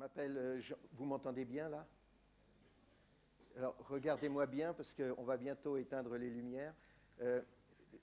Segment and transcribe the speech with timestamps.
[0.00, 0.36] m'appelle.
[0.38, 0.60] euh,
[0.94, 1.86] Vous m'entendez bien là?
[3.56, 6.74] Alors, regardez-moi bien parce qu'on va bientôt éteindre les lumières.
[7.20, 7.42] Euh,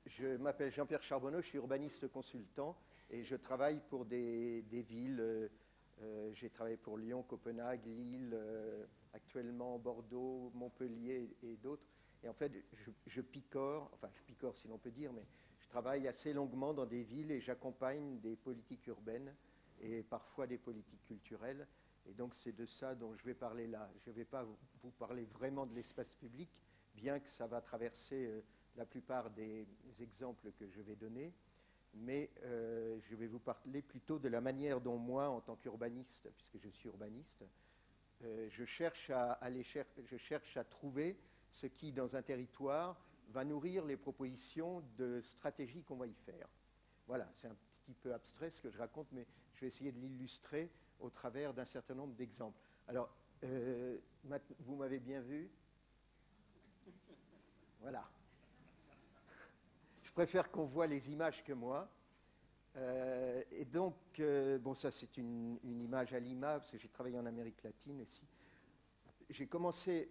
[0.06, 2.78] je m'appelle Jean-Pierre Charbonneau, je suis urbaniste consultant
[3.10, 5.20] et je travaille pour des, villes.
[5.20, 8.38] euh, J'ai travaillé pour Lyon, Copenhague, Lille,
[9.14, 11.88] actuellement Bordeaux, Montpellier et d'autres.
[12.24, 12.52] Et en fait,
[13.08, 15.26] je picore, enfin, je picore si l'on peut dire, mais
[15.58, 19.34] je travaille assez longuement dans des villes et j'accompagne des politiques urbaines
[19.82, 21.66] et parfois des politiques culturelles.
[22.10, 23.90] Et donc, c'est de ça dont je vais parler là.
[24.06, 26.50] Je ne vais pas vous, parler vraiment de l'espace public,
[26.96, 28.42] bien que ça va traverser euh,
[28.76, 29.68] la plupart des
[30.00, 31.34] exemples que je vais donner.
[31.94, 36.30] Mais euh, je vais vous parler plutôt de la manière dont moi, en tant qu'urbaniste,
[36.36, 37.44] puisque je suis urbaniste,
[38.24, 41.18] euh, je, cherche à aller cher- je cherche à trouver
[41.52, 43.00] ce qui, dans un territoire,
[43.30, 46.48] va nourrir les propositions de stratégie qu'on va y faire.
[47.08, 50.00] Voilà, c'est un petit peu abstrait ce que je raconte, mais je vais essayer de
[50.00, 50.70] l'illustrer
[51.00, 52.60] au travers d'un certain nombre d'exemples.
[52.88, 53.10] Alors,
[53.44, 53.98] euh,
[54.60, 55.50] vous m'avez bien vu
[57.82, 58.10] Voilà.
[60.04, 61.90] Je préfère qu'on voit les images que moi.
[62.76, 67.18] Euh, et donc, euh, bon, ça c'est une, image à Lima, parce que j'ai travaillé
[67.18, 68.24] en Amérique latine aussi.
[69.30, 70.10] J'ai commencé,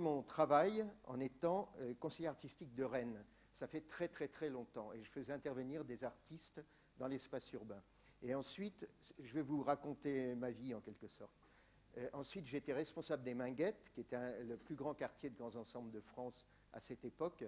[0.00, 3.24] mon travail en étant conseiller artistique de Rennes.
[3.54, 4.92] Ça fait très très très longtemps.
[4.92, 6.60] Et je faisais intervenir des artistes
[6.98, 7.82] dans l'espace urbain.
[8.26, 8.88] Et ensuite,
[9.20, 11.48] je vais vous raconter ma vie en quelque sorte.
[11.96, 15.92] Euh, ensuite, j'étais responsable des Minguettes, qui était le plus grand quartier de grands ensembles
[15.92, 17.44] de France à cette époque.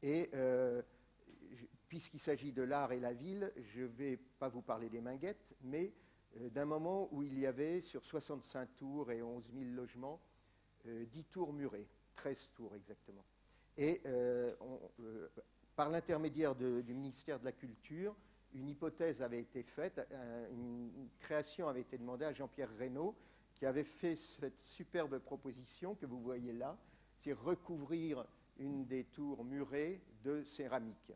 [0.00, 0.80] Et euh,
[1.88, 5.56] puisqu'il s'agit de l'art et la ville, je ne vais pas vous parler des Minguettes,
[5.60, 5.92] mais
[6.36, 10.20] euh, d'un moment où il y avait sur 65 tours et 11 000 logements,
[10.86, 13.24] euh, 10 tours murées, 13 tours exactement.
[13.76, 14.02] Et
[15.74, 18.14] par l'intermédiaire du ministère de la Culture,
[18.54, 23.14] une hypothèse avait été faite, un- une création avait été demandée à Jean-Pierre Reynaud,
[23.54, 26.76] qui avait fait cette superbe proposition que vous voyez là,
[27.18, 28.26] c'est recouvrir
[28.58, 31.12] une des tours murées de céramique.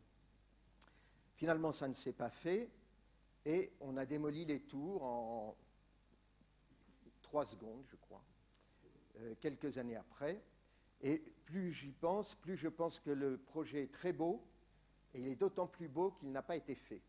[1.35, 2.69] Finalement, ça ne s'est pas fait,
[3.45, 5.55] et on a démoli les tours en
[7.21, 8.23] trois secondes, je crois,
[9.17, 10.41] euh, quelques années après.
[11.01, 14.43] Et plus j'y pense, plus je pense que le projet est très beau,
[15.13, 17.01] et il est d'autant plus beau qu'il n'a pas été fait.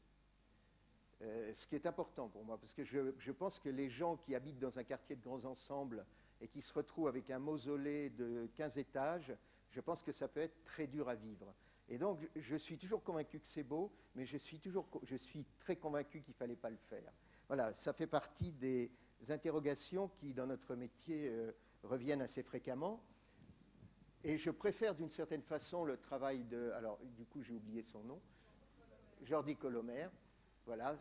[1.22, 4.34] Euh, ce qui est important pour moi, parce que je, pense que les gens qui
[4.34, 6.06] habitent dans un quartier de grands ensembles
[6.40, 9.34] et qui se retrouvent avec un mausolée de 15 étages,
[9.70, 11.52] je pense que ça peut être très dur à vivre.
[11.88, 15.44] Et donc, je suis toujours convaincu que c'est beau, mais je suis, toujours, je suis
[15.58, 17.12] très convaincu qu'il ne fallait pas le faire.
[17.48, 18.92] Voilà, ça fait partie des
[19.28, 21.50] interrogations qui, dans notre métier, euh,
[21.82, 23.02] reviennent assez fréquemment.
[24.22, 26.70] Et je préfère d'une certaine façon le travail de...
[26.76, 28.20] Alors, du coup, j'ai oublié son nom.
[29.22, 30.08] Jordi Colomer.
[30.68, 30.98] Voilà,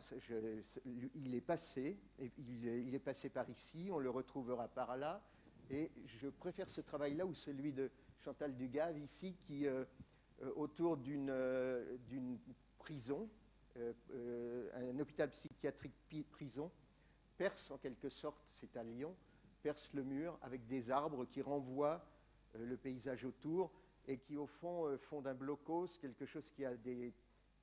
[0.85, 1.97] il est passé,
[2.37, 5.21] il, est- passé par ici, on le retrouvera par là.
[5.69, 9.83] Et je préfère ce travail-là ou celui de Chantal Dugave ici, qui, euh,
[10.41, 11.97] euh, autour d'une euh,
[12.77, 13.29] prison,
[13.75, 15.93] un hôpital psychiatrique
[16.31, 16.71] prison,
[17.35, 19.13] perce en quelque sorte, c'est à Lyon,
[19.61, 22.05] perce le mur avec des arbres qui renvoient
[22.57, 23.69] le paysage autour
[24.07, 27.13] et qui, au fond, font d'un blocos quelque chose qui a des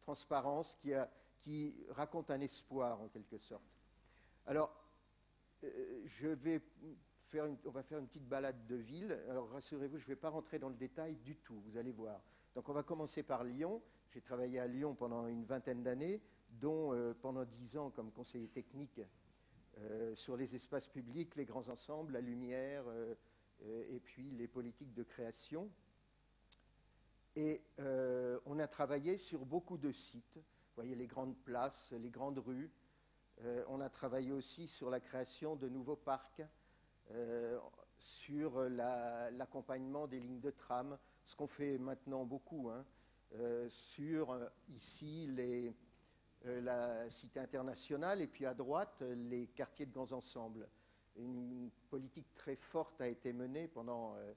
[0.01, 1.11] transparences, qui, a-
[1.45, 3.63] qui raconte un espoir en quelque sorte.
[4.47, 4.75] Alors,
[5.63, 6.63] euh, je vais
[7.21, 9.13] faire une- on va faire une petite balade de ville.
[9.29, 12.23] Alors, rassurez-vous, je ne vais pas rentrer dans le détail du tout, vous allez voir.
[12.55, 13.83] Donc, on va commencer par Lyon.
[14.11, 18.49] J'ai travaillé à Lyon pendant une vingtaine d'années, dont euh, pendant dix ans comme conseiller
[18.49, 19.01] technique
[19.79, 22.85] euh, sur les espaces publics, les grands ensembles, la lumière,
[23.63, 25.71] et puis les politiques de création.
[27.37, 27.63] Et
[28.47, 30.39] on a travaillé sur beaucoup de sites.
[30.75, 32.69] Vous voyez les grandes places, les grandes rues.
[33.45, 36.43] Euh, on a travaillé aussi sur la création de nouveaux parcs,
[37.13, 37.61] euh,
[37.97, 42.85] sur la- l'accompagnement des lignes de tram, ce qu'on fait maintenant beaucoup, hein,
[43.37, 44.37] euh, sur
[44.69, 45.33] ici
[46.45, 50.69] la cité internationale et puis à droite les quartiers de grands ensembles.
[51.15, 54.33] Une politique très forte a été menée pendant euh,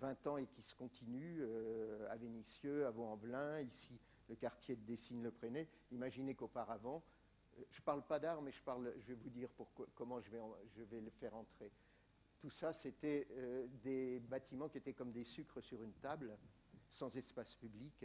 [0.00, 1.44] 20 ans et qui se continue
[2.10, 5.68] à Vénissieux, à Vaux-en-Velin, ici le quartier de Dessines-le-Préné.
[5.92, 7.02] Imaginez qu'auparavant,
[7.58, 9.50] euh, je ne parle pas d'art, mais je, parle, je vais vous dire
[9.94, 11.70] comment je vais, le faire entrer.
[12.38, 16.36] Tout ça, c'était euh, des bâtiments qui étaient comme des sucres sur une table,
[16.92, 18.04] sans espace public,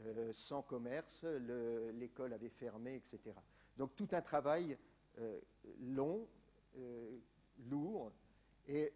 [0.00, 3.36] euh, sans commerce, le- l'école avait fermé, etc.
[3.76, 4.76] Donc tout un travail
[5.80, 6.26] long,
[7.68, 8.12] lourd.
[8.68, 8.92] Et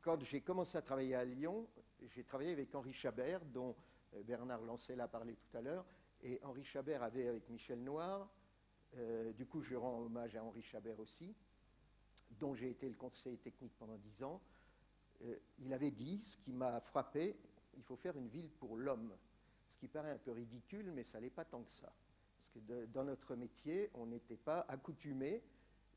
[0.00, 1.68] quand j'ai commencé à travailler à Lyon,
[2.08, 3.76] j'ai travaillé avec Henri Chabert, dont
[4.22, 5.84] Bernard Lancel a parlé tout à l'heure.
[6.22, 8.28] Et Henri Chabert avait avec Michel Noir,
[8.96, 11.34] euh, du coup je rends hommage à Henri Chabert aussi,
[12.38, 14.40] dont j'ai été le conseiller technique pendant dix ans,
[15.22, 17.36] euh, il avait dit, ce qui m'a frappé,
[17.76, 19.14] il faut faire une ville pour l'homme.
[19.68, 21.92] Ce qui paraît un peu ridicule, mais ça n'est pas tant que ça.
[22.54, 25.42] Parce que dans notre métier, on n'était pas accoutumé,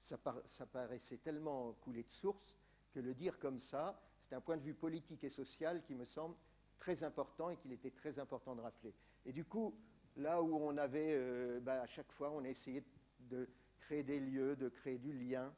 [0.03, 0.17] ça,
[0.65, 2.55] paraissait tellement coulé de source,
[2.93, 6.05] que le dire comme ça, c'est un point de vue politique et social qui me
[6.05, 6.35] semble
[6.77, 8.93] très important et qu'il était très important de rappeler.
[9.25, 9.75] Et du coup,
[10.15, 12.83] là où on avait, euh, bah, à chaque fois, on a essayé
[13.19, 13.47] de
[13.79, 15.53] créer des lieux, de créer du lien,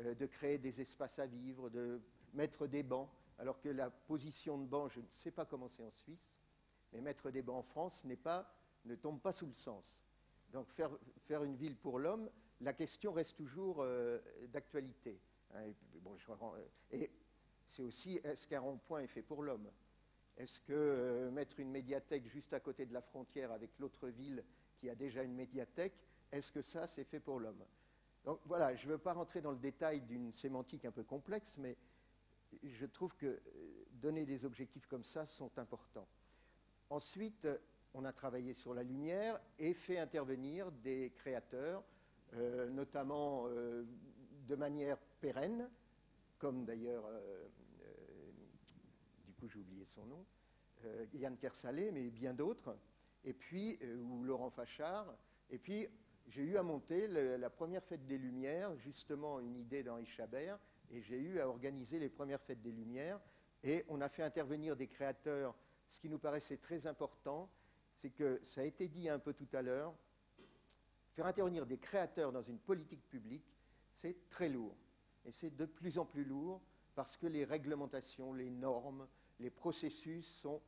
[0.00, 2.00] euh, de créer des espaces à vivre, de
[2.34, 3.08] mettre des bancs,
[3.38, 6.34] alors que la position de banc, je ne sais pas comment c'est en Suisse,
[6.92, 8.54] mais mettre des bancs en France pas,
[8.84, 9.98] ne tombe pas sous le sens.
[10.52, 10.90] Donc faire,
[11.26, 12.30] faire une ville pour l'homme,
[12.60, 15.20] la question reste toujours euh, d'actualité.
[15.54, 15.72] Hein,
[16.90, 17.10] et,
[17.66, 19.68] c'est aussi, est-ce qu'un rond-point est fait pour l'homme?
[20.36, 24.44] Est-ce que euh, mettre une médiathèque juste à côté de la frontière avec l'autre ville
[24.78, 25.94] qui a déjà une médiathèque,
[26.30, 27.64] est-ce que ça, c'est fait pour l'homme?
[28.24, 31.56] Donc voilà, je ne veux pas rentrer dans le détail d'une sémantique un peu complexe,
[31.56, 31.76] mais
[32.62, 33.40] je trouve que euh,
[33.92, 36.08] donner des objectifs comme ça sont importants.
[36.90, 37.48] Ensuite,
[37.94, 41.82] on a travaillé sur la lumière et fait intervenir des créateurs,
[42.34, 45.70] euh, notamment de manière pérenne,
[46.38, 47.04] comme d'ailleurs
[49.48, 50.24] j'ai oublié son nom,
[50.84, 52.76] euh, Yann Kersalé, mais bien d'autres,
[53.24, 55.14] et puis, euh, ou Laurent Fachard,
[55.50, 55.86] et puis
[56.28, 60.58] j'ai eu à monter la première fête des Lumières, justement une idée d'Henri Chabert,
[60.90, 63.20] et j'ai eu à organiser les premières fêtes des Lumières,
[63.62, 65.54] et on a fait intervenir des créateurs.
[65.86, 67.48] Ce qui nous paraissait très important,
[67.92, 69.94] c'est que ça a été dit un peu tout à l'heure,
[71.10, 73.56] faire intervenir des créateurs dans une politique publique,
[73.92, 74.76] c'est très lourd.
[75.24, 76.60] Et c'est de plus en plus lourd
[76.94, 79.06] parce que les réglementations, les normes,
[79.40, 80.60] les processus sont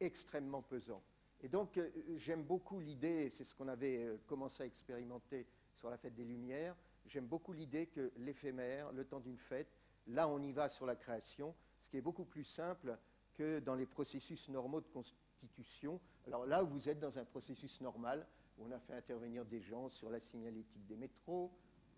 [0.00, 1.02] extrêmement pesants.
[1.42, 5.90] Et donc, euh, j'aime beaucoup l'idée, c'est ce qu'on avait euh, commencé à expérimenter sur
[5.90, 6.74] la fête des Lumières,
[7.06, 9.68] j'aime beaucoup l'idée que l'éphémère, le temps d'une fête,
[10.06, 12.98] là, on y va sur la création, ce qui est beaucoup plus simple
[13.34, 16.00] que dans les processus normaux de constitution.
[16.26, 18.26] Alors là, vous êtes dans un processus normal,
[18.58, 21.52] où on a fait intervenir des gens sur la signalétique des métros,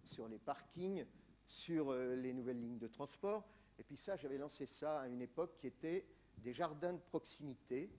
[0.04, 1.04] sur les parkings,
[1.46, 3.44] sur euh, les nouvelles lignes de transport.
[3.78, 6.04] Et puis ça, j'avais lancé ça à une époque qui était
[6.38, 7.90] des jardins de proximité.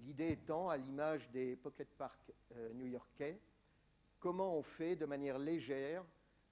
[0.00, 3.40] L'idée étant, à l'image des pocket parks euh, new-yorkais,
[4.20, 6.04] comment on fait de manière légère,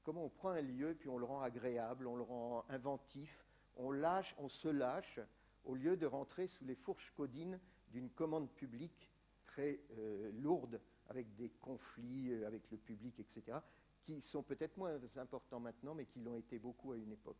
[0.03, 3.45] comment on prend un lieu puis on le rend agréable, on le rend inventif,
[3.77, 5.21] on lâche, on se lâche,
[5.65, 7.59] au lieu de rentrer sous les fourches codines
[7.89, 9.11] d'une commande publique
[9.47, 13.59] très euh, lourde, avec des conflits euh, avec le public, etc.,
[14.03, 17.37] qui sont peut-être moins importants maintenant, mais qui l'ont été beaucoup à une époque.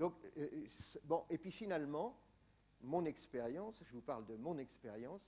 [0.00, 2.18] Donc, euh, euh, bon, et puis finalement,
[2.80, 5.20] mon expérience, je vous parle de mon expérience,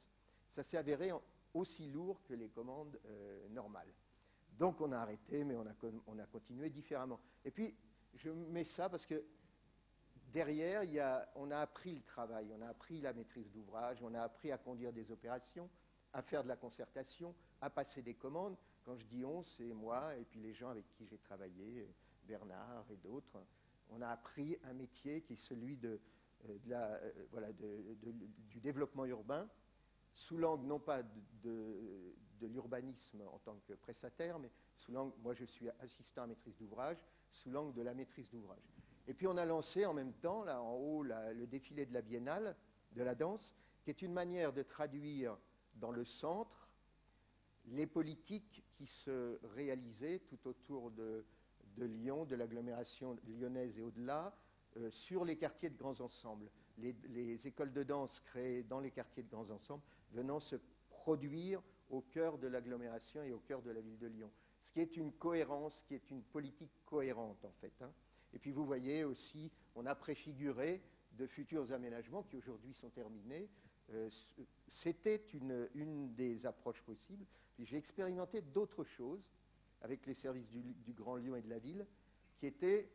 [0.49, 1.11] ça s'est avéré
[1.53, 3.93] aussi lourd que les commandes euh, normales.
[4.59, 5.75] Donc on a arrêté, mais on a,
[6.07, 7.21] on a, continué différemment.
[7.45, 7.77] Et puis,
[8.15, 9.23] je mets ça parce que
[10.33, 13.99] derrière, il y a, on a appris le travail, on a appris la maîtrise d'ouvrage,
[14.03, 15.69] on a appris à conduire des opérations,
[16.15, 18.57] à faire de la concertation, à passer des commandes.
[18.87, 21.87] Quand je dis on, c'est moi et puis les gens avec qui j'ai travaillé,
[22.27, 23.39] Bernard et d'autres
[23.91, 25.99] on a appris un métier qui est celui euh,
[26.49, 27.53] euh,
[28.49, 29.49] du développement urbain,
[30.15, 31.03] sous l'angle non pas
[31.43, 36.57] de, l'urbanisme en tant que prestataire, mais sous l'angle, moi je suis assistant à maîtrise
[36.57, 38.73] d'ouvrage, sous l'angle de la maîtrise d'ouvrage.
[39.07, 42.03] Et puis on a lancé en même temps, là en haut, le défilé de la
[42.03, 42.57] biennale,
[42.93, 45.39] de la danse, qui est une manière de traduire
[45.77, 46.69] dans le centre
[47.67, 51.25] les politiques qui se réalisaient tout autour de,
[51.77, 54.35] de Lyon, de l'agglomération lyonnaise et au-delà,
[54.77, 56.51] euh, sur les quartiers de grands ensembles.
[56.79, 60.57] Les, écoles de danse créées dans les quartiers de grands ensembles venant se
[60.89, 64.31] produire au cœur de l'agglomération et au cœur de la ville de Lyon.
[64.63, 67.73] Ce qui est une cohérence, qui est une politique cohérente en fait.
[67.83, 67.93] Hein.
[68.33, 73.51] Et puis vous voyez aussi, on a préfiguré de futurs aménagements qui aujourd'hui sont terminés.
[73.91, 74.09] Euh,
[74.69, 77.27] c'était une, une, des approches possibles.
[77.59, 79.29] J'ai expérimenté d'autres choses
[79.83, 81.87] avec les services du, Grand Lyon et de la ville,
[82.39, 82.91] qui étaient,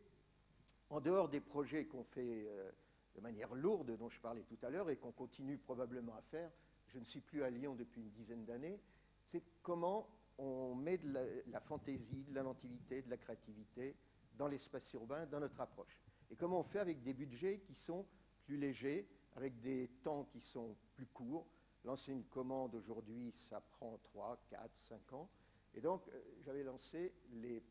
[0.90, 2.72] en dehors des projets qu'on fait euh,
[3.16, 6.52] de manière lourde, dont je parlais tout à l'heure, et qu'on continue probablement à faire,
[6.88, 8.80] je ne suis plus à Lyon depuis une dizaine d'années,
[9.20, 11.12] c'est comment on met de
[11.48, 13.96] la, fantaisie, de l'inventivité, de la créativité
[14.36, 16.00] dans l'espace urbain, dans notre approche.
[16.30, 18.06] Et comment on fait avec des budgets qui sont
[18.46, 21.48] plus légers, avec des temps qui sont plus courts.
[21.84, 25.30] Lancer une commande aujourd'hui, ça prend 3, 4, 5 ans.
[25.74, 27.64] Et donc, euh, j'avais lancé les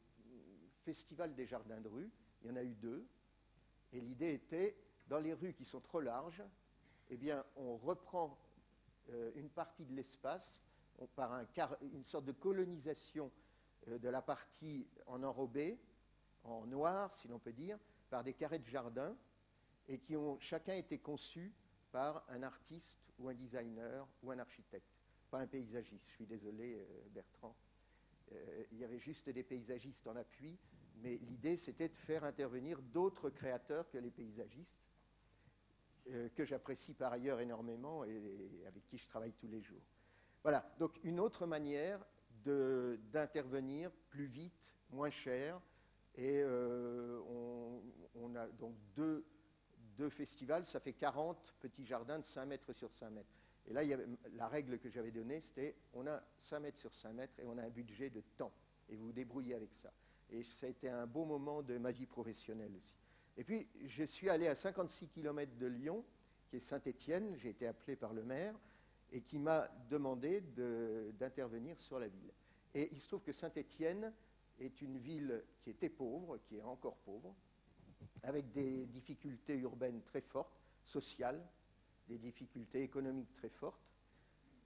[0.84, 2.10] festivals des jardins de rue.
[2.42, 3.06] Il y en a eu deux.
[3.92, 4.76] Et l'idée était,
[5.08, 6.42] dans les rues qui sont trop larges,
[7.10, 8.38] eh bien, on reprend
[9.10, 10.62] euh, une partie de l'espace
[11.14, 11.44] par
[11.82, 13.30] une sorte de colonisation
[13.88, 15.78] euh, de la partie en enrobé,
[16.44, 19.16] en noir, si l'on peut dire, par des carrés de jardin
[19.88, 21.52] et qui ont chacun été conçus
[21.92, 24.88] par un artiste ou un designer ou un architecte,
[25.30, 26.08] pas un paysagiste.
[26.08, 27.54] Je suis désolé, Bertrand.
[28.32, 30.58] Euh, il y avait juste des paysagistes en appui,
[30.96, 34.80] mais l'idée c'était de faire intervenir d'autres créateurs que les paysagistes,
[36.08, 39.82] euh, que j'apprécie par ailleurs énormément et, avec qui je travaille tous les jours.
[40.42, 42.04] Voilà, donc une autre manière
[42.44, 45.60] d'intervenir plus vite, moins cher,
[46.14, 47.82] et on,
[48.14, 49.26] on, a donc deux
[49.96, 53.34] deux festivals, ça fait 40 petits jardins de 5 mètres sur 5 mètres.
[53.68, 53.82] Et là,
[54.34, 57.58] la règle que j'avais donnée, c'était on a 5 mètres sur 5 mètres et on
[57.58, 58.52] a un budget de temps.
[58.88, 59.92] Et vous vous débrouillez avec ça.
[60.30, 62.94] Et ça a été un beau moment de ma vie professionnelle aussi.
[63.36, 66.04] Et puis, je suis allé à 56 km de Lyon,
[66.48, 67.34] qui est Saint-Étienne.
[67.36, 68.54] J'ai été appelé par le maire
[69.12, 70.40] et qui m'a demandé
[71.18, 72.32] d'intervenir sur la ville.
[72.74, 74.12] Et il se trouve que Saint-Étienne
[74.58, 77.34] est une ville qui était pauvre, qui est encore pauvre,
[78.22, 81.44] avec des difficultés urbaines très fortes, sociales,
[82.08, 83.80] des difficultés économiques très fortes.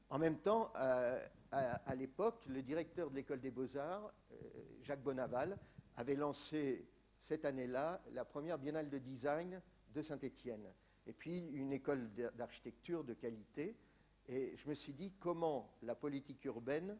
[0.08, 4.36] En même temps, à, l'époque, le directeur de l'école des beaux-arts, euh,
[4.82, 5.56] Jacques Bonaval,
[5.96, 9.60] avait lancé cette année-là la première biennale de design
[9.94, 10.72] de Saint-Étienne,
[11.06, 13.76] et puis une école d'architecture de qualité.
[14.28, 16.98] Et je me suis dit comment la politique urbaine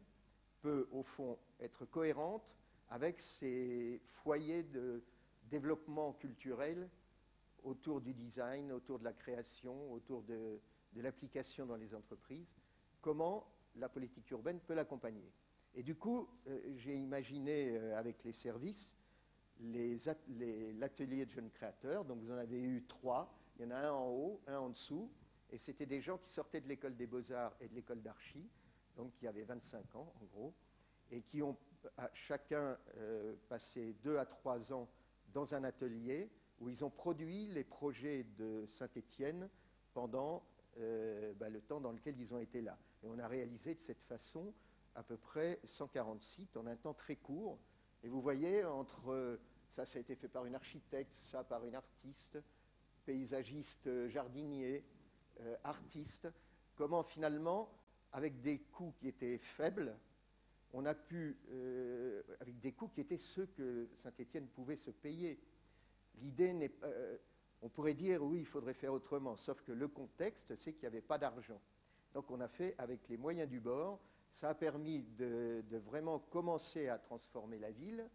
[0.61, 2.45] peut, au fond, être cohérente
[2.89, 5.03] avec ces foyers de,
[5.51, 6.89] développement culturel
[7.65, 10.61] autour du design, autour de la création, autour de,
[10.97, 12.53] l'application dans les entreprises,
[13.01, 15.31] comment la politique urbaine peut l'accompagner.
[15.75, 18.93] Et du coup, euh, j'ai imaginé euh, avec les services
[20.79, 22.05] l'atelier de jeunes créateurs.
[22.05, 23.33] Donc vous en avez eu trois.
[23.57, 25.11] Il y en a un en haut, un en dessous.
[25.51, 28.49] Et c'était des gens qui sortaient de l'école des beaux-arts et de l'école d'archi,
[28.97, 30.55] donc qui avaient 25 ans en gros,
[31.11, 31.57] et qui ont
[32.15, 34.89] chacun euh, passé deux à trois ans
[35.33, 39.49] dans un atelier où ils ont produit les projets de Saint-Étienne
[39.95, 40.45] pendant
[40.79, 42.79] euh, bah, le temps dans lequel ils ont été là.
[43.03, 44.53] Et on a réalisé de cette façon
[44.95, 47.59] à peu près 140 sites en un temps très court.
[48.03, 49.39] Et vous voyez, entre
[49.71, 52.39] ça, ça a été fait par une architecte, ça par une artiste,
[53.05, 54.85] paysagiste, jardinier,
[55.41, 56.29] euh, artiste,
[56.75, 57.71] comment finalement,
[58.13, 59.97] avec des coûts qui étaient faibles,
[60.73, 65.41] on a pu, euh, avec des coûts qui étaient ceux que Saint-Étienne pouvait se payer.
[66.19, 66.87] L'idée n'est pas.
[66.87, 67.17] Euh,
[67.63, 70.89] on pourrait dire oui, il faudrait faire autrement, sauf que le contexte, c'est qu'il n'y
[70.89, 71.61] avait pas d'argent.
[72.15, 74.01] Donc on a fait avec les moyens du bord.
[74.33, 78.09] Ça a permis de, vraiment commencer à transformer la ville,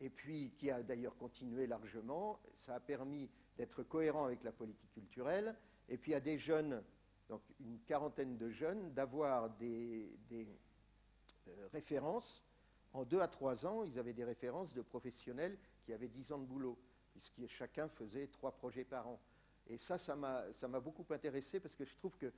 [0.00, 2.40] et puis qui a d'ailleurs continué largement.
[2.56, 5.56] Ça a permis d'être cohérent avec la politique culturelle,
[5.88, 6.82] et puis à des jeunes,
[7.28, 12.44] donc une quarantaine de jeunes, d'avoir des euh, références.
[12.92, 16.38] En deux à trois ans, ils avaient des références de professionnels qui avaient dix ans
[16.38, 16.78] de boulot,
[17.16, 19.20] puisque chacun faisait trois projets par an.
[19.68, 22.32] Et ça, ça m'a beaucoup intéressé parce que je trouve que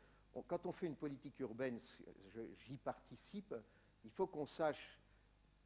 [0.46, 1.78] quand on fait une politique urbaine,
[2.66, 3.54] j'y participe,
[4.04, 4.98] il faut qu'on sache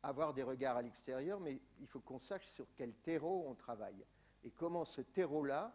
[0.02, 4.04] avoir des regards à l'extérieur, mais il faut qu'on sache sur quel terreau on travaille.
[4.44, 5.72] Et comment ce terreau-là,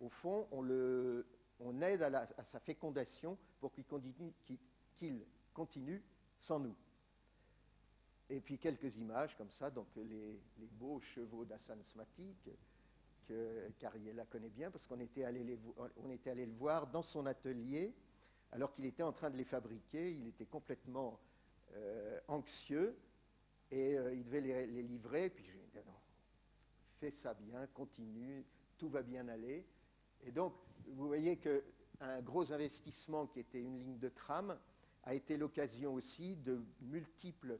[0.00, 1.26] au fond, on, le,
[1.60, 4.32] on aide à, sa fécondation pour qu'il continue,
[5.54, 6.02] continue
[6.38, 6.74] sans nous.
[8.30, 10.38] Et puis quelques images comme ça, donc les,
[10.72, 12.34] beaux chevaux d'Hassan Smati,
[13.28, 17.94] que, Cariella connaît bien, parce qu'on était, allé le voir dans son atelier,
[18.52, 20.12] alors qu'il était en train de les fabriquer.
[20.12, 21.20] Il était complètement
[21.74, 22.96] euh, anxieux,
[23.70, 25.30] et euh, il devait les, livrer.
[25.30, 25.92] Puis je lui ai dit, non,
[26.98, 28.44] fais ça bien, continue,
[28.78, 29.66] tout va bien aller.
[30.24, 30.54] Et donc,
[30.86, 34.58] vous voyez qu'un gros investissement qui était une ligne de tram
[35.04, 37.58] a été l'occasion aussi de multiples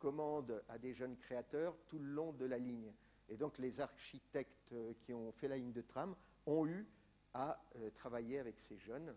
[0.00, 2.90] commande à des jeunes créateurs tout le long de la ligne.
[3.30, 6.14] Et donc les architectes euh, qui ont fait la ligne de tram
[6.46, 6.86] ont eu
[7.32, 9.14] à euh, travailler avec ces jeunes,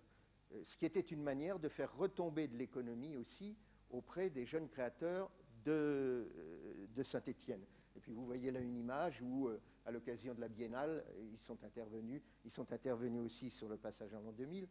[0.53, 3.58] euh, ce qui était une manière de faire retomber de l'économie aussi
[3.89, 5.32] auprès des jeunes créateurs
[5.65, 6.27] de,
[7.01, 7.63] Saint-Étienne.
[7.96, 9.50] Et puis vous voyez là une image où,
[9.86, 14.13] à l'occasion de la biennale, ils sont intervenus, ils sont intervenus aussi sur le passage
[14.13, 14.67] en l'an 2000.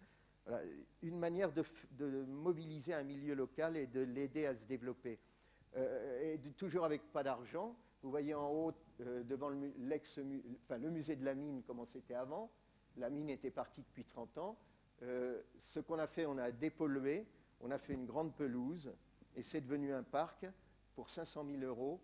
[1.02, 5.20] une manière de, mobiliser un milieu local et de l'aider à se développer.
[5.76, 7.76] Et toujours avec pas d'argent.
[8.02, 9.56] Vous voyez en haut, euh, devant le,
[10.90, 12.50] musée de la mine, comment c'était avant.
[12.96, 14.58] La mine était partie depuis 30 ans.
[15.02, 17.26] Euh, ce qu'on a fait, on a dépollué,
[17.60, 18.92] on a fait une grande pelouse,
[19.36, 20.46] et c'est devenu un parc
[20.94, 22.00] pour 500 000 euros,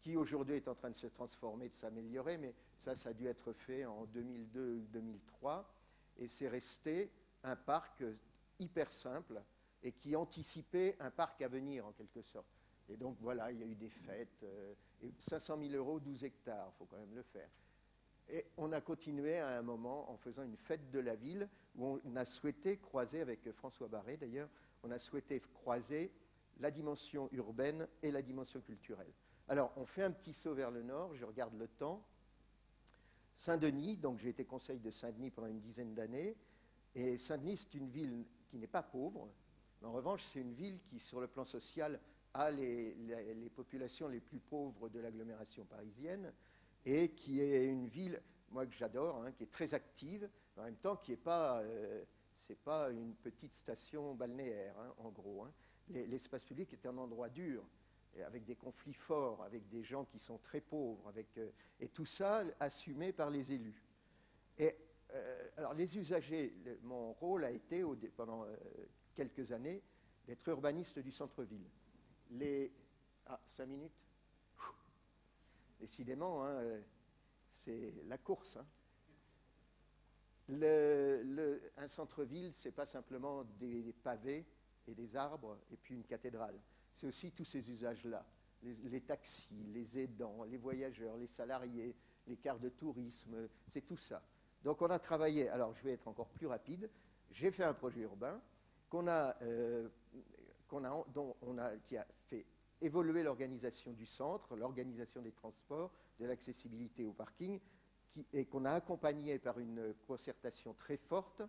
[0.00, 3.26] qui aujourd'hui est en train de se transformer, de s'améliorer, mais ça, ça a dû
[3.26, 5.72] être fait en 2002 ou 2003,
[6.18, 7.10] et c'est resté
[7.42, 8.04] un parc
[8.58, 9.40] hyper simple
[9.82, 12.61] et qui anticipait un parc à venir en quelque sorte.
[12.88, 14.44] Et donc voilà, il y a eu des fêtes.
[15.02, 17.48] et 500 000 euros, 12 hectares, il faut quand même le faire.
[18.28, 22.00] Et on a continué à un moment en faisant une fête de la ville où
[22.04, 24.48] on a souhaité croiser, avec François Barré d'ailleurs,
[24.82, 26.12] on a souhaité croiser
[26.60, 29.12] la dimension urbaine et la dimension culturelle.
[29.48, 32.06] Alors, on fait un petit saut vers le nord, je regarde le temps.
[33.34, 36.36] Saint-Denis, donc j'ai été conseil de Saint-Denis pendant une dizaine d'années,
[36.94, 39.30] et Saint-Denis, c'est une ville qui n'est pas pauvre,
[39.80, 41.98] mais en revanche, c'est une ville qui, sur le plan social,
[42.34, 46.32] a les, populations les plus pauvres de l'agglomération parisienne,
[46.84, 48.20] et qui est une ville,
[48.50, 52.02] moi que j'adore, hein, qui est très active, en même temps qui n'est pas, euh,
[52.64, 55.44] pas une petite station balnéaire, hein, en gros.
[55.44, 55.52] Hein.
[55.90, 57.64] L'espace public est un endroit dur,
[58.26, 62.06] avec des conflits forts, avec des gens qui sont très pauvres, avec, euh, et tout
[62.06, 63.82] ça assumé par les élus.
[64.58, 64.74] Et
[65.12, 67.84] euh, alors les usagers, mon rôle a été
[68.16, 68.46] pendant
[69.14, 69.82] quelques années
[70.26, 71.66] d'être urbaniste du centre-ville.
[72.32, 72.72] Les
[73.26, 73.92] ah cinq minutes.
[75.80, 76.80] Décidément, hein,
[77.50, 78.56] c'est la course.
[78.56, 78.66] Hein.
[81.76, 84.44] Un centre-ville, c'est pas simplement des pavés
[84.86, 86.58] et des arbres et puis une cathédrale
[87.02, 88.24] c'est aussi tous ces usages-là.
[88.62, 91.96] Les, taxis, les aidants, les voyageurs, les salariés,
[92.28, 94.22] les cartes de tourisme, c'est tout ça.
[94.62, 96.88] Donc on a travaillé, alors je vais être encore plus rapide,
[97.32, 98.40] j'ai fait un projet urbain
[98.88, 99.88] qu'on a, euh,
[100.84, 102.46] a, dont on a, qui a fait
[102.80, 107.60] évoluer l'organisation du centre, l'organisation des transports, de l'accessibilité au parking,
[108.32, 111.42] et qu'on a accompagné par une concertation très forte,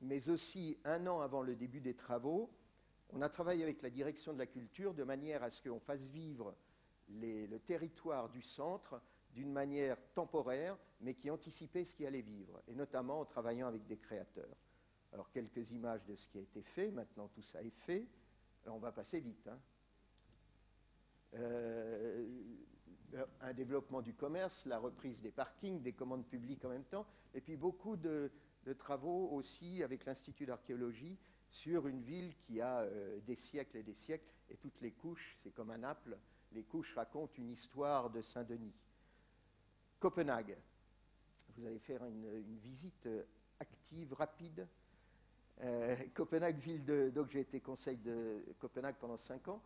[0.00, 2.50] mais aussi un an avant le début des travaux,
[3.10, 6.06] on a travaillé avec la direction de la culture de manière à ce qu'on fasse
[6.06, 6.54] vivre
[7.08, 9.00] le territoire du centre
[9.34, 13.86] d'une manière temporaire, mais qui anticipait ce qui allait vivre, et notamment en travaillant avec
[13.86, 14.56] des créateurs.
[15.12, 18.06] Alors quelques images de ce qui a été fait, maintenant tout ça est fait,
[18.64, 19.46] alors on va passer vite.
[19.48, 19.58] Hein.
[21.34, 22.26] Euh,
[23.40, 27.40] un développement du commerce, la reprise des parkings, des commandes publiques en même temps, et
[27.40, 28.30] puis beaucoup de
[28.78, 31.18] travaux aussi avec l'Institut d'archéologie
[31.52, 35.36] sur une ville qui a euh, des siècles et des siècles, et toutes les couches,
[35.42, 36.18] c'est comme un Naples,
[36.52, 38.74] les couches racontent une histoire de Saint-Denis.
[40.00, 40.56] Copenhague,
[41.56, 43.22] vous allez faire une, visite euh,
[43.60, 44.66] active, rapide.
[45.62, 47.10] Euh, Copenhague, ville de.
[47.14, 49.62] Donc j'ai été conseil de Copenhague pendant cinq ans,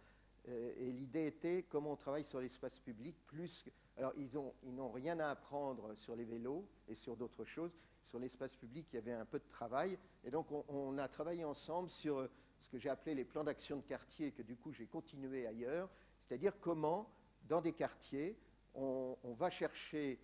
[0.47, 3.65] et l'idée était comment on travaille sur l'espace public, plus.
[3.97, 7.73] alors ils n'ont ils rien à apprendre sur les vélos et sur d'autres choses,
[8.07, 9.99] sur l'espace public, il y avait un peu de travail.
[10.25, 12.31] Et donc, on, a travaillé ensemble sur euh,
[12.61, 15.89] ce que j'ai appelé les plans d'action de quartier, que du coup, j'ai continué ailleurs.
[16.21, 17.11] C'est-à-dire comment,
[17.49, 18.39] dans des quartiers,
[18.75, 20.21] on, va chercher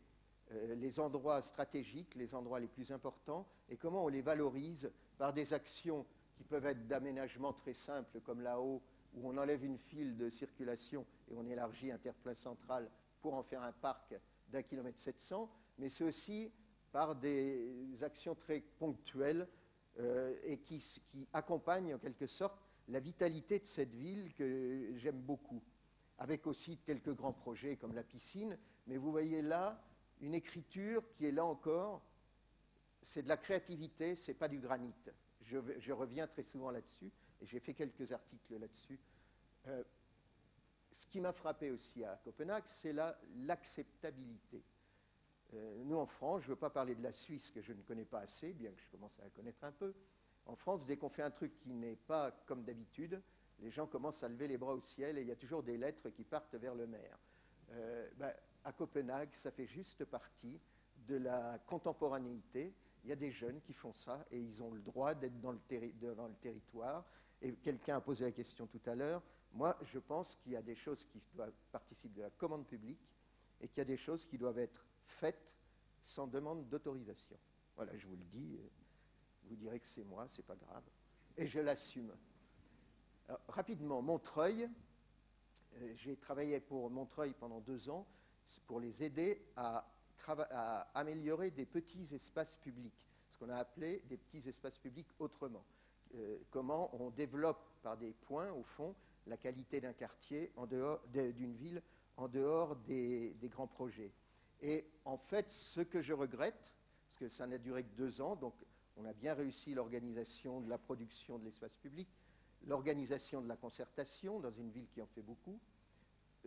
[0.53, 4.91] euh, les endroits stratégiques, les endroits les plus importants, et comment on les valorise
[5.23, 6.05] par des actions
[6.35, 8.83] qui peuvent être d'aménagement très simple, comme là-haut,
[9.15, 13.63] où on enlève une file de circulation et on élargit Interplace Central pour en faire
[13.63, 14.17] un parc
[14.49, 16.51] d'un kilomètre 700, mais c'est aussi
[16.91, 19.47] par des actions très ponctuelles
[20.01, 21.01] euh, et qui,
[21.33, 25.63] accompagnent en quelque sorte la vitalité de cette ville que j'aime beaucoup,
[26.19, 28.59] avec aussi quelques grands projets comme la piscine.
[28.89, 29.81] Mais vous voyez là
[30.21, 32.03] une écriture qui est là encore,
[33.03, 34.95] c'est de la créativité, c'est pas du granit.
[35.43, 37.11] Je, reviens très souvent là-dessus
[37.41, 38.99] et j'ai fait quelques articles là-dessus.
[39.67, 39.83] Euh,
[40.93, 42.95] ce qui m'a frappé aussi à Copenhague, c'est
[43.37, 44.63] l'acceptabilité.
[45.55, 47.83] Euh, nous, en France, je ne veux pas parler de la Suisse, que je ne
[47.83, 49.95] connais pas assez, bien que je commence à la connaître un peu.
[50.47, 53.21] En France, dès qu'on fait un truc qui n'est pas comme d'habitude,
[53.61, 55.77] les gens commencent à lever les bras au ciel et il y a toujours des
[55.77, 57.19] lettres qui partent vers le maire.
[57.73, 58.33] Euh, ben,
[58.65, 60.61] à Copenhague, ça fait juste partie
[61.07, 62.75] de la contemporanéité.
[63.03, 65.53] Il y a des jeunes qui font ça et ils ont le droit d'être dans,
[65.53, 67.05] le territoire.
[67.41, 69.23] Et quelqu'un a posé la question tout à l'heure.
[69.53, 73.01] Moi, je pense qu'il y a des choses qui doivent participer de la commande publique
[73.61, 75.53] et qu'il y a des choses qui doivent être faites
[76.05, 77.37] sans demande d'autorisation.
[77.77, 78.69] Voilà, je vous le dis, euh,
[79.45, 80.85] vous direz que c'est moi, c'est pas grave.
[81.37, 82.13] Et je l'assume.
[83.49, 84.69] Rapidement, Montreuil,
[85.75, 88.07] euh, j'ai travaillé pour Montreuil pendant deux ans
[88.67, 89.87] pour les aider à,
[90.95, 92.95] améliorer des petits espaces publics,
[93.31, 95.65] ce qu'on a appelé des petits espaces publics autrement.
[96.15, 98.95] Euh, comment on développe par des points, au fond,
[99.27, 101.83] la qualité d'un quartier, en dehors d'une ville,
[102.17, 104.13] en dehors des grands projets.
[104.61, 106.73] Et en fait, ce que je regrette,
[107.05, 108.55] parce que ça n'a duré que deux ans, donc
[108.97, 112.09] on a bien réussi l'organisation de la production de l'espace public,
[112.67, 115.59] l'organisation de la concertation dans une ville qui en fait beaucoup.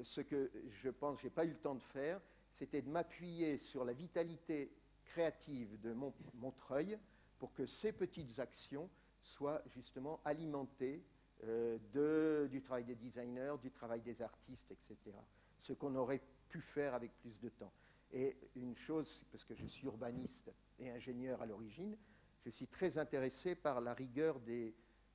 [0.02, 2.22] Ce que je pense je n'ai pas eu le temps de faire,
[2.56, 4.72] c'était de m'appuyer sur la vitalité
[5.04, 5.94] créative de
[6.34, 6.98] Montreuil
[7.38, 8.90] pour que ces petites actions
[9.22, 11.04] soient justement alimentées
[11.44, 15.16] de, du travail des designers, du travail des artistes, etc.
[15.62, 17.74] Ce qu'on aurait pu faire avec plus de temps.
[18.14, 21.98] Et une chose, parce que je suis urbaniste et ingénieur à l'origine,
[22.46, 24.74] je suis très intéressé par la rigueur des...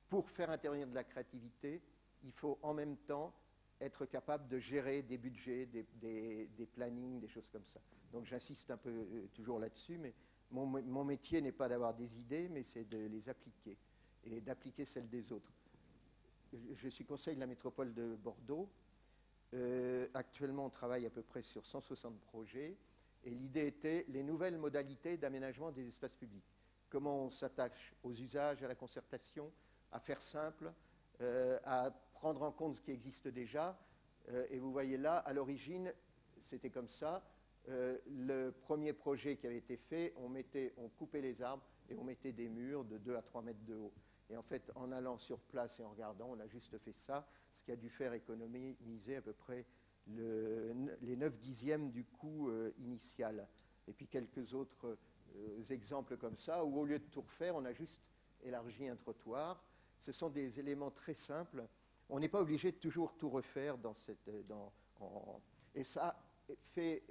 [0.09, 1.81] Pour faire intervenir de la créativité,
[2.23, 3.33] il faut en même temps
[3.81, 7.79] être capable de gérer des budgets, des, plannings, des choses comme ça.
[8.11, 10.13] Donc j'insiste un peu euh, toujours là-dessus, mais
[10.51, 13.77] mon, métier n'est pas d'avoir des idées, mais c'est de les appliquer
[14.23, 15.51] et d'appliquer celles des autres.
[16.75, 18.69] Je suis conseil de la métropole de Bordeaux.
[19.53, 22.77] Euh, actuellement, on travaille à peu près sur 160 projets.
[23.23, 26.43] Et l'idée était les nouvelles modalités d'aménagement des espaces publics.
[26.89, 29.51] Comment on s'attache aux usages, à la concertation,
[29.91, 30.73] à faire simple,
[31.21, 33.75] euh, à prendre en compte ce qui existe déjà.
[34.29, 35.91] Euh, et vous voyez là, à l'origine,
[36.43, 37.23] c'était comme ça.
[37.67, 42.31] Euh, le premier projet qui avait été fait, on, coupait les arbres et on mettait
[42.31, 43.91] des murs de 2 à 3 mètres de haut.
[44.29, 47.27] Et en fait, en allant sur place et en regardant, on a juste fait ça,
[47.55, 49.65] ce qui a dû faire économiser à peu près
[50.07, 53.47] les 9 dixièmes du coût euh, initial.
[53.87, 54.95] Et puis quelques autres
[55.71, 58.03] exemples comme ça, où au lieu de tout refaire, on a juste
[58.43, 59.63] élargi un trottoir.
[60.01, 61.67] Ce sont des éléments très simples
[62.11, 63.77] on n'est pas obligé de toujours tout refaire.
[63.85, 65.03] Euh,
[65.73, 66.15] et ça
[66.73, 67.03] fait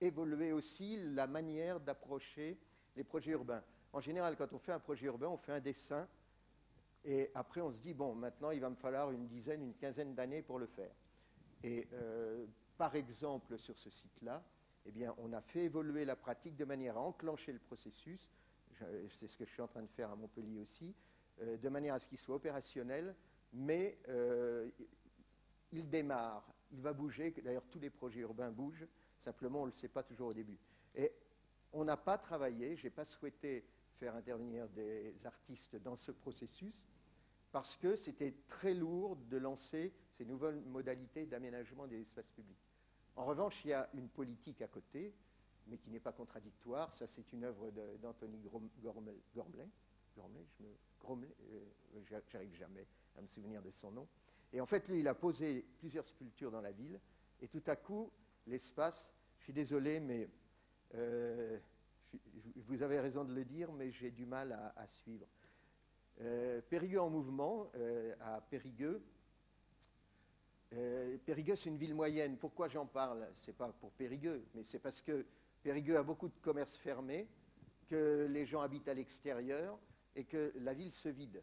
[0.00, 2.58] évoluer aussi la manière d'approcher
[2.96, 3.62] les projets urbains.
[3.92, 6.08] En général, quand on fait un projet urbain, on fait un dessin
[7.04, 10.14] et après on se dit bon, maintenant il va me falloir une dizaine, une quinzaine
[10.14, 10.94] d'années pour le faire.
[11.62, 12.46] Et euh,
[12.78, 14.42] par exemple, sur ce site-là,
[14.86, 18.30] eh bien, on a fait évoluer la pratique de manière à enclencher le processus.
[19.10, 20.94] C'est ce que je suis en train de faire à Montpellier aussi,
[21.40, 23.14] euh, de manière à ce qu'il soit opérationnel
[23.54, 24.68] mais euh,
[25.72, 28.86] il démarre, il va bouger, d'ailleurs tous les projets urbains bougent,
[29.18, 30.58] simplement on ne le sait pas toujours au début.
[30.94, 31.12] Et
[31.72, 33.64] on n'a pas travaillé, je n'ai pas souhaité
[33.98, 36.86] faire intervenir des artistes dans ce processus,
[37.52, 42.58] parce que c'était très lourd de lancer ces nouvelles modalités d'aménagement des espaces publics.
[43.16, 45.14] En revanche, il y a une politique à côté,
[45.68, 46.92] mais qui n'est pas contradictoire.
[46.94, 47.70] Ça, c'est une œuvre
[48.02, 48.40] d'Anthony
[48.82, 49.20] Gormley.
[50.16, 54.08] Gormley, je me, euh, j'arrive jamais à me souvenir de son nom.
[54.52, 57.00] Et en fait, lui, il a posé plusieurs sculptures dans la ville,
[57.40, 58.10] et tout à coup,
[58.46, 60.28] l'espace, je suis désolé, mais
[60.94, 61.58] euh,
[62.56, 65.26] vous avez raison de le dire, mais j'ai du mal à, suivre.
[66.20, 69.02] Euh, Périgueux en mouvement, euh, à Périgueux.
[71.24, 72.36] Périgueux, c'est une ville moyenne.
[72.36, 73.28] Pourquoi j'en parle?
[73.36, 75.24] Ce n'est pas pour Périgueux, mais c'est parce que
[75.62, 77.28] Périgueux a beaucoup de commerces fermés,
[77.86, 79.78] que les gens habitent à l'extérieur
[80.16, 81.42] et que la ville se vide.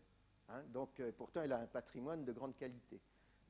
[0.49, 0.63] Hein.
[0.69, 2.99] donc, euh, pourtant, elle a un patrimoine de grande qualité.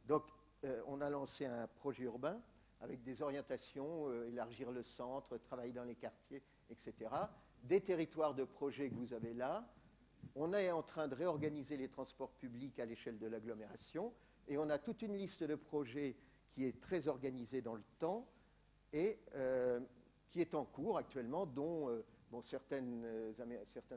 [0.06, 0.24] Donc,
[0.64, 2.40] euh, on a lancé un projet urbain
[2.80, 7.10] avec des orientations, euh, élargir le centre, travailler dans les quartiers, etc.
[7.64, 9.68] Des territoires de projet que vous avez là.
[10.36, 14.14] On est en train de réorganiser les transports publics à l'échelle de l'agglomération.
[14.48, 16.16] Et on a toute une liste de projets
[16.52, 18.28] qui est très organisée dans le temps
[18.94, 19.20] et
[20.30, 22.02] qui est en cours actuellement, dont
[22.42, 22.84] certains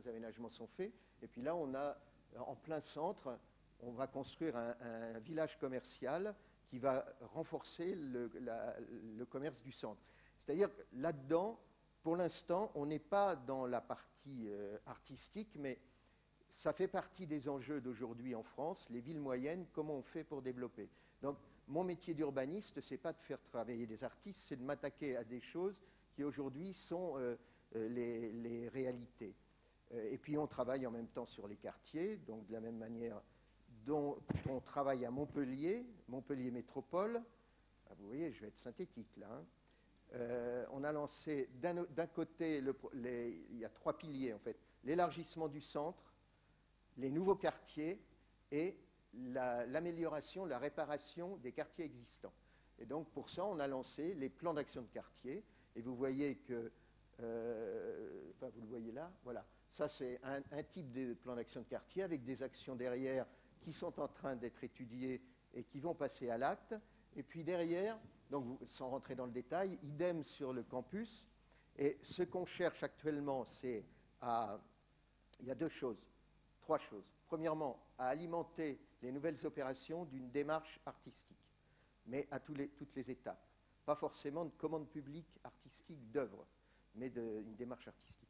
[0.07, 0.93] aménagements sont faits.
[1.23, 1.97] Et puis là, on a
[2.39, 3.39] en plein centre,
[3.81, 6.35] on va construire un, village commercial
[6.69, 10.03] qui va renforcer le, commerce du centre.
[10.39, 11.59] C'est-à-dire là-dedans,
[12.03, 15.79] pour l'instant, on n'est pas dans la partie euh, artistique, mais
[16.51, 20.43] ça fait partie des enjeux d'aujourd'hui en France, les villes moyennes, comment on fait pour
[20.43, 20.89] développer.
[21.23, 25.17] Donc, mon métier d'urbaniste, ce n'est pas de faire travailler des artistes, c'est de m'attaquer
[25.17, 25.81] à des choses
[26.15, 27.37] qui aujourd'hui sont euh,
[27.77, 29.35] euh, les réalités.
[29.93, 32.79] Euh, et puis on travaille en même temps sur les quartiers, donc de la même
[32.79, 33.21] manière
[33.85, 34.19] dont
[34.49, 37.23] on travaille à Montpellier, Montpellier Métropole.
[37.91, 39.29] Ah, vous voyez, je vais être synthétique là.
[39.31, 39.45] Hein.
[40.15, 42.63] Euh, on a lancé d'un côté,
[42.95, 46.15] il y a trois piliers en fait, l'élargissement du centre,
[46.97, 48.01] les nouveaux quartiers
[48.53, 48.77] et
[49.13, 52.33] l'amélioration, la, réparation des quartiers existants.
[52.79, 55.45] Et donc pour ça, on a lancé les plans d'action de quartier.
[55.77, 56.71] Et vous voyez que,
[57.21, 61.67] euh, enfin vous le voyez là, voilà, ça, c'est un, type de plan d'action de
[61.67, 63.27] quartier avec des actions derrière
[63.61, 65.21] qui sont en train d'être étudiées
[65.53, 66.77] et qui vont passer à l'acte.
[67.17, 67.99] Et puis derrière,
[68.31, 71.27] donc sans rentrer dans le détail, idem sur le campus.
[71.77, 73.85] Et ce qu'on cherche actuellement, c'est
[74.21, 74.61] à.
[75.41, 76.07] Il y a deux choses,
[76.61, 77.11] trois choses.
[77.27, 81.51] Premièrement, à alimenter les nouvelles opérations d'une démarche artistique,
[82.07, 83.45] mais à toutes les étapes.
[83.85, 86.47] Pas forcément de commande publique artistique d'œuvres,
[86.95, 88.24] mais d'une démarche artistique.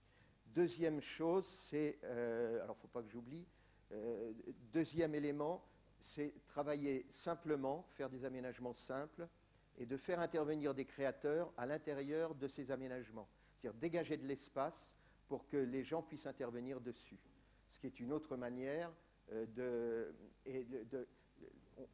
[0.55, 3.45] Deuxième chose, c'est, euh, alors il ne faut pas que j'oublie,
[3.93, 4.33] euh,
[4.73, 5.65] deuxième élément,
[5.99, 9.29] c'est travailler simplement, faire des aménagements simples
[9.79, 13.29] et de faire intervenir des créateurs à l'intérieur de ces aménagements.
[13.55, 14.89] C'est-à-dire dégager de l'espace
[15.27, 17.19] pour que les gens puissent intervenir dessus.
[17.71, 18.93] Ce qui est une autre manière
[19.33, 20.15] euh, de,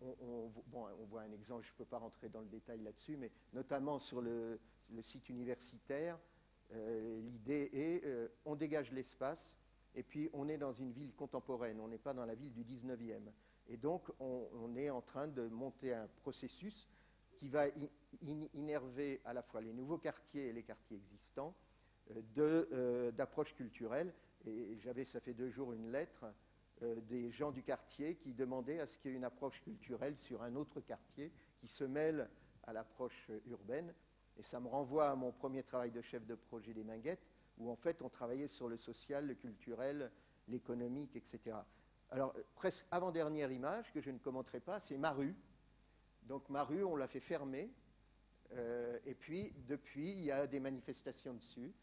[0.03, 0.51] on,
[1.09, 4.21] voit un exemple, je ne peux pas rentrer dans le détail là-dessus, mais notamment sur
[4.21, 4.61] le,
[5.03, 6.19] site universitaire,
[6.73, 9.55] euh, l'idée est euh, on dégage l'espace
[9.95, 12.65] et puis on est dans une ville contemporaine, on n'est pas dans la ville du
[12.65, 13.31] 19e.
[13.69, 16.89] Et donc on, est en train de monter un processus
[17.39, 17.67] qui va
[18.55, 21.55] innerver à la fois les nouveaux quartiers et les quartiers existants
[22.39, 24.13] euh, d'approche culturelle.
[24.47, 26.25] Et j'avais, ça fait deux jours, une lettre
[26.83, 30.17] euh, des gens du quartier qui demandaient à ce qu'il y ait une approche culturelle
[30.17, 32.29] sur un autre quartier qui se mêle
[32.65, 33.95] à l'approche urbaine.
[34.41, 37.27] Et ça me renvoie à mon premier travail de chef de projet des Minguettes,
[37.59, 40.11] où en fait on travaillait sur le social, le culturel,
[40.49, 41.59] l'économique, etc.
[42.11, 45.37] Alors, euh, presque avant-dernière image que je ne commenterai pas, c'est ma rue.
[46.23, 47.71] Donc ma rue, on l'a fait fermer.
[48.53, 51.75] Euh, et puis, depuis, il y a des manifestations dessus,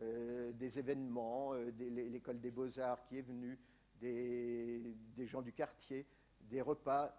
[0.00, 3.58] des événements, l'école des beaux-arts qui est venue,
[4.00, 4.94] des,
[5.26, 6.04] gens du quartier,
[6.42, 7.14] des repas.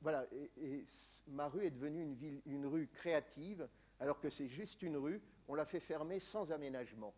[0.00, 0.86] Voilà, et,
[1.28, 3.68] ma rue est devenue une rue créative,
[4.00, 7.14] alors que c'est juste une rue, on l'a fait fermer sans aménagement.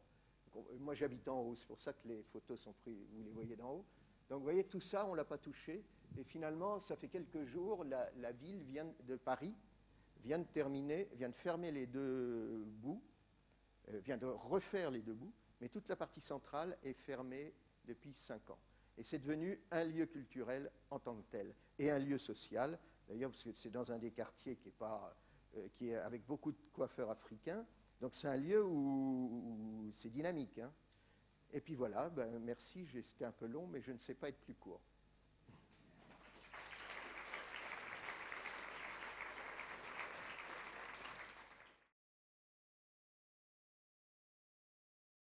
[0.79, 3.57] Moi j'habite en haut, c'est pour ça que les photos sont prises, vous les voyez
[3.57, 3.85] d'en haut.
[4.29, 5.85] Donc vous voyez, tout ça, on ne l'a pas touché.
[6.19, 9.55] Et finalement, ça fait quelques jours, la, ville vient de Paris
[10.23, 13.03] vient de terminer, vient de fermer les deux bouts,
[13.89, 17.53] euh, vient de refaire les deux bouts, mais toute la partie centrale est fermée
[17.85, 18.59] depuis cinq ans.
[18.97, 23.31] Et c'est devenu un lieu culturel en tant que tel, et un lieu social, d'ailleurs,
[23.31, 25.17] parce que c'est dans un des quartiers qui est, pas,
[25.75, 27.65] qui est avec beaucoup de coiffeurs africains,
[28.01, 30.59] donc c'est un lieu où, c'est dynamique.
[30.59, 30.73] Hein.
[31.53, 34.41] Et puis voilà, ben, merci, c'était un peu long, mais je ne sais pas être
[34.41, 34.81] plus court.